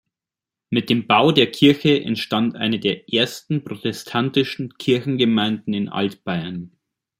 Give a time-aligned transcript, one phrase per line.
[0.71, 6.71] Mit dem Bau der Kirche entstand eine der ersten protestantischen Kirchengemeinden in Altbayern.